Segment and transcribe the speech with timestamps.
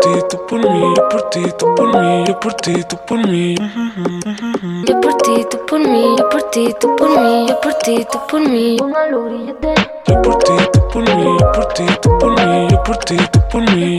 [0.00, 3.26] ti, tú por mí, yo por ti, tú por mí, yo por ti, tú por
[3.26, 3.54] mí.
[4.86, 8.06] Yo por ti, tú por mí, yo por ti, tú por mí, yo por ti,
[8.10, 8.76] tú por mí.
[8.76, 13.16] Yo por ti, tú por mí, yo por ti, tú por mí, yo por ti,
[13.32, 13.98] tú por mí.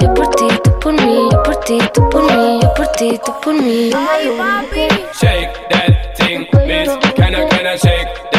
[0.00, 3.20] Yo por ti, tú por mí, yo por ti, tú por mí, yo por ti,
[3.24, 3.90] tú por mí.
[5.20, 6.90] Shake that thing, miss.
[7.16, 8.37] Can I, can I shake that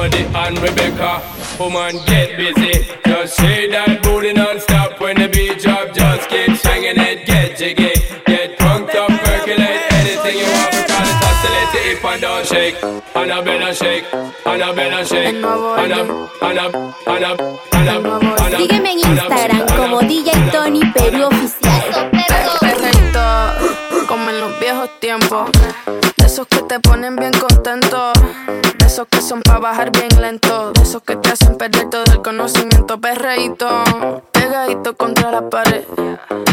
[0.00, 1.20] Jody and Rebecca.
[1.58, 2.88] Woman, get busy.
[3.04, 5.92] Just shake that booty non-stop when the beat drop.
[5.92, 7.92] Just keep swinging it, get jiggy.
[8.24, 10.72] Get drunk up, percolate anything you want.
[10.72, 12.76] Because it's oscillate it if and don't shake.
[13.14, 14.06] Annabella, shake.
[14.46, 15.36] Annabella, shake.
[15.36, 16.08] Annab,
[16.48, 16.72] Annab,
[17.04, 17.38] Annab,
[17.76, 18.06] Annab,
[18.40, 18.56] Annab.
[18.56, 22.10] Sígueme en Instagram como DJ Tony Perú Oficial.
[22.58, 25.50] Perreíto, como en los viejos tiempos.
[26.70, 28.12] Te ponen bien contento.
[28.78, 30.70] De esos que son pa' bajar bien lento.
[30.70, 33.00] De esos que te hacen perder todo el conocimiento.
[33.00, 33.66] Perreíto,
[34.30, 35.82] pegadito contra la pared.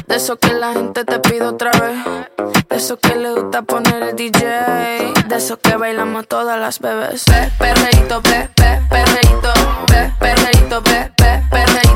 [0.08, 2.68] De esos que la gente te pide otra vez.
[2.68, 5.14] De esos que le gusta poner el DJ.
[5.28, 7.24] De esos que bailamos todas las bebés.
[7.26, 9.54] Pe, perreíto, pe, pe, perreíto,
[9.86, 11.87] pe, perreíto, pe, pe, perreíto,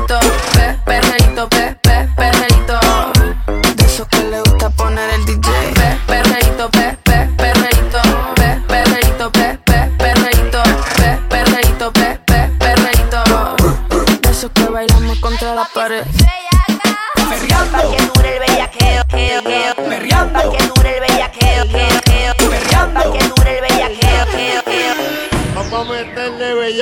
[15.62, 16.31] bailamos contra la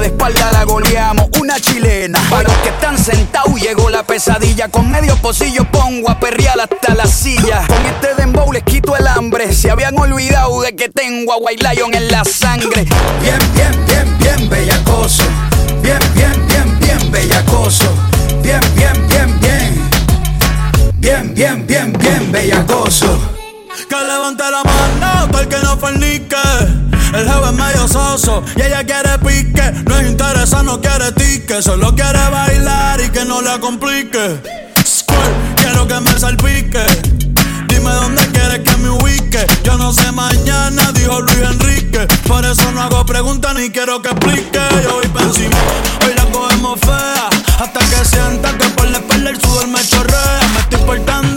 [0.00, 2.18] De espalda la goleamos, una chilena.
[2.30, 4.68] Para los que están sentados llegó la pesadilla.
[4.68, 7.66] Con medio pocillo pongo a perrear hasta la silla.
[7.66, 9.52] Con este dembow les quito el hambre.
[9.52, 12.86] Se habían olvidado de que tengo a White Lion en la sangre.
[13.22, 15.24] Bien, bien, bien, bien, bellacoso.
[15.82, 17.92] Bien, bien, bien, bien, bellacoso.
[18.42, 19.90] Bien, bien, bien, bien.
[20.98, 23.18] Bien, bien, bien, bien, bellacoso.
[23.88, 26.36] Que levante la mano, todo el que no fornique.
[27.16, 29.72] El jefe es medio soso y ella quiere pique.
[29.86, 31.62] No es interesa, no quiere tique.
[31.62, 34.42] Solo quiere bailar y que no la complique.
[35.56, 36.84] Quiero que me salpique.
[37.68, 39.46] Dime dónde quieres que me ubique.
[39.64, 42.06] Yo no sé mañana, dijo Luis Enrique.
[42.28, 44.60] Por eso no hago preguntas ni quiero que explique.
[44.82, 45.06] Yo voy
[46.06, 47.30] hoy la cogemos fea.
[47.58, 50.40] Hasta que sienta que por la espalda el sudor me chorrea.
[50.52, 51.35] Me estoy portando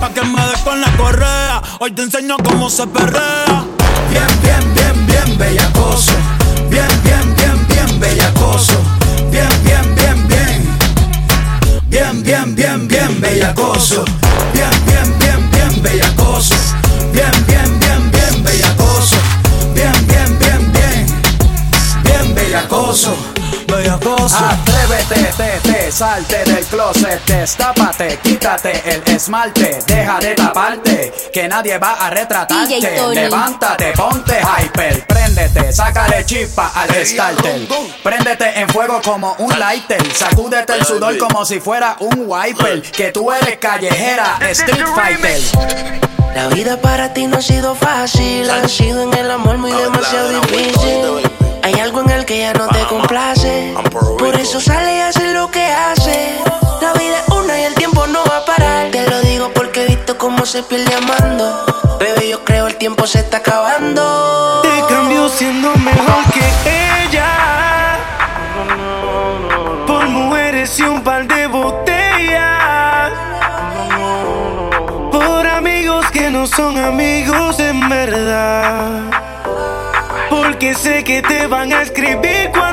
[0.00, 1.62] pa' que me des con la correa.
[1.80, 3.64] Hoy te enseño cómo se perrea.
[4.10, 6.12] Bien, bien, bien, bien, bellacoso.
[6.68, 8.74] Bien, bien, bien, bien, bellacoso.
[9.30, 10.78] Bien, bien, bien, bien.
[11.88, 14.04] Bien, bien, bien, bien, bellacoso.
[24.28, 31.78] Atrévete, te, te, salte del closet, destápate, quítate el esmalte, deja de taparte, que nadie
[31.78, 32.80] va a retratarte.
[33.14, 37.66] Levántate, ponte hyper, préndete, sácale chispa al starter.
[38.02, 43.12] Préndete en fuego como un lighter, sacúdete el sudor como si fuera un wiper, que
[43.12, 45.40] tú eres callejera, street fighter.
[46.34, 50.28] La vida para ti no ha sido fácil, ha sido en el amor muy demasiado
[50.40, 51.29] difícil.
[51.62, 53.74] Hay algo en el que ya no te complace,
[54.18, 56.38] por eso sale y hace lo que hace.
[56.80, 58.90] La vida es una y el tiempo no va a parar.
[58.90, 61.64] Te lo digo porque he visto cómo se pierde amando.
[61.98, 64.62] Bebé, yo creo el tiempo se está acabando.
[64.62, 67.98] Te cambio siendo mejor que ella.
[69.86, 71.04] Por mujeres y un
[80.74, 82.69] Sé que te van a escribir cuando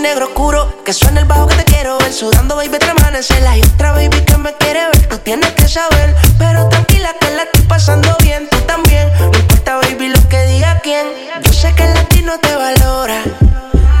[0.00, 0.72] negro oscuro.
[0.84, 2.12] Que suena el bajo que te quiero ver.
[2.12, 3.56] Sudando, baby, te amanecerla.
[3.56, 5.08] Y otra baby que me quiere ver.
[5.08, 6.14] Tú tienes que saber.
[6.38, 8.48] Pero tranquila que la estoy pasando bien.
[8.50, 9.10] Tú también.
[9.18, 11.06] No importa, baby, lo que diga quién.
[11.42, 13.22] Yo sé que el latino te valora.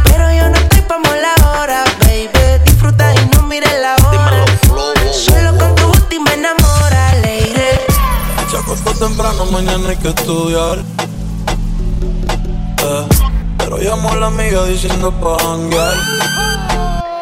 [0.04, 2.62] Pero yo no estoy pa' la hora, baby.
[2.64, 4.44] Disfruta y no mires la hora.
[5.12, 7.54] Solo con tu última enamora, lady.
[8.58, 10.78] Acostó temprano, mañana hay que estudiar.
[12.82, 13.19] Eh,
[13.84, 15.36] llamó a la amiga diciendo pa'.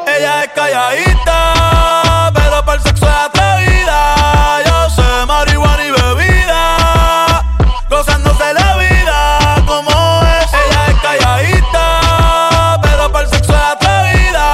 [0.06, 4.62] Ella es calladita, pero para el sexo es atrevida.
[4.66, 7.44] Yo sé marihuana y bebida,
[7.88, 10.52] gozándose la vida como es.
[10.52, 14.46] Ella es calladita, pero para el sexo es atrevida.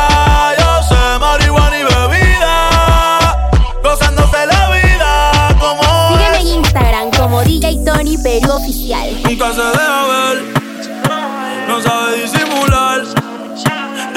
[0.58, 3.50] Yo sé marihuana y bebida,
[3.82, 5.82] gozándose la vida como
[6.18, 9.22] Sígueme en Instagram como DJ Tony Perú Oficial.
[9.22, 10.23] Nunca se deja ver,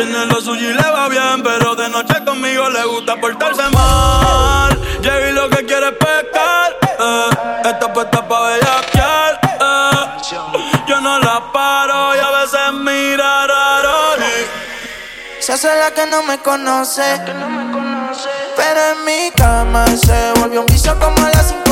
[0.10, 4.82] Tiene lo suyo y le va bien, pero de noche conmigo le gusta portarse mal.
[5.02, 6.78] Llegué lo que quiere es pescar.
[6.82, 7.30] Eh.
[7.66, 9.40] Esta puesta pa' bellaquear.
[9.44, 10.86] Eh.
[10.88, 14.16] Yo no la paro y a veces mira raro.
[15.40, 17.22] y Se hace la que no me conoce.
[18.56, 21.67] Pero en mi cama se volvió un vicio como a las 5.12.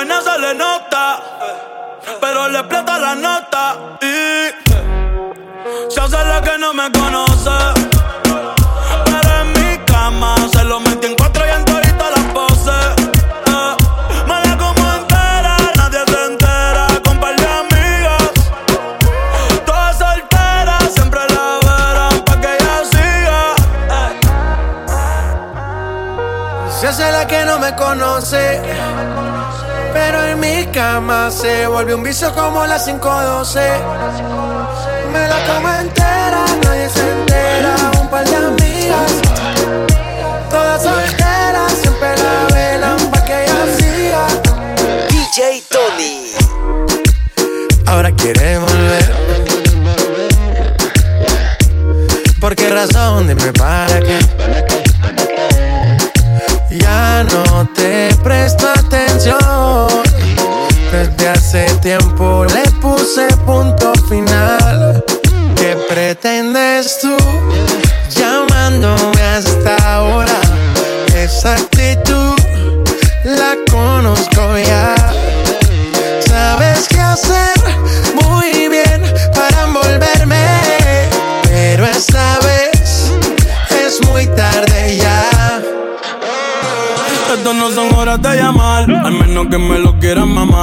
[0.00, 1.20] buena se le nota
[2.22, 4.48] pero le explota la nota y
[5.92, 7.50] se hace la que no me conoce.
[9.04, 12.86] Pero en mi cama se lo metí en cuatro y en todita las poses.
[13.46, 13.76] Eh,
[14.26, 18.30] me la como entera, nadie se entera, con par de amigas.
[19.66, 23.54] Todas solteras, siempre la verán pa' que ella siga.
[26.80, 29.29] Se hace la que no me conoce.
[30.02, 33.60] Pero en mi cama se volvió un vicio como las 5.12.
[35.12, 37.74] Me la como entera, nadie se entera.
[38.00, 39.12] Un par de amigas,
[40.48, 44.26] todas solteras, siempre la velan pa' que ella siga.
[45.10, 46.32] DJ Tony.
[47.86, 48.58] Ahora quiere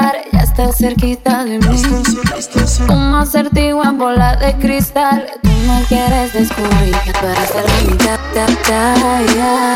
[0.00, 0.24] encontrar.
[0.32, 1.82] Ya estás cerquita de mí.
[2.86, 5.26] Como acertijo en bola de cristal.
[5.42, 6.96] Tú me quieres descubrir.
[7.12, 9.74] Para estar a mi ta, ta, ta, ya.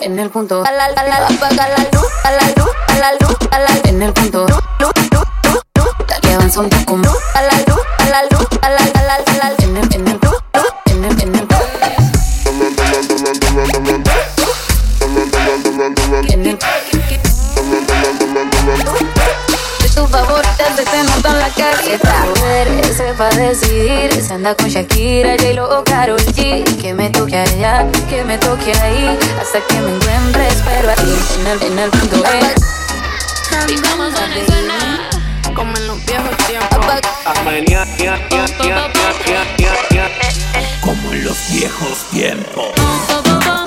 [0.00, 4.02] En el punto, apaga la luz, a la luz, a la luz, a la en
[4.02, 6.94] el punto, dale avanza un poco
[7.34, 10.08] a la luz, a la luz, a la, la, a la, el, en el, en
[10.08, 10.18] el,
[10.86, 11.51] en el, en el,
[15.82, 16.56] de
[19.94, 21.98] tu favor te en la calle
[22.28, 24.12] Mujer, se va a decidir.
[24.22, 26.64] Se anda con Shakira, J-Lo o Karol G.
[26.80, 29.18] Que me toque allá, que me toque ahí.
[29.40, 32.54] Hasta que me encuentres Pero aquí en el, en el punto E
[33.72, 35.08] Y vamos a escena
[35.54, 36.78] Como en los viejos tiempos.
[40.80, 43.61] Como en los viejos tiempos.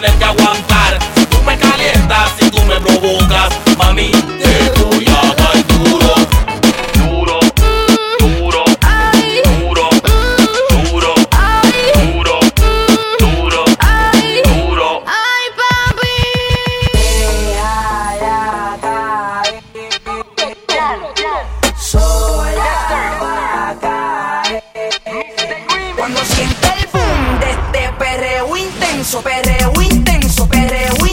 [0.00, 0.98] Tener que aguantar.
[1.16, 4.10] Si tú me calientas, si tú me provocas, mami,
[29.08, 31.07] intenso, perreo intenso, perreo intenso,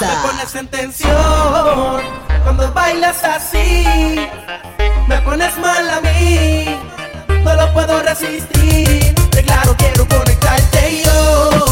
[0.00, 2.02] Me pones en tensión
[2.44, 3.84] cuando bailas así.
[5.08, 6.66] Me pones mal a mí,
[7.42, 9.14] no lo puedo resistir.
[9.32, 11.67] De claro quiero conectarte yo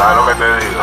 [0.00, 0.80] ¿Sabes lo que te digo?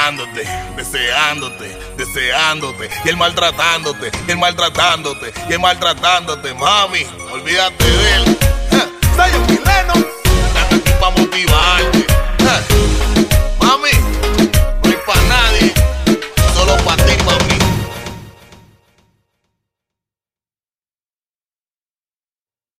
[0.00, 8.14] Deseándote, deseándote, deseándote, y él maltratándote, y él maltratándote, y él maltratándote, mami, olvídate de
[8.14, 8.38] él.
[9.14, 9.92] Soy un chileno,
[10.46, 12.06] están aquí para motivarte.
[12.38, 13.80] Ja,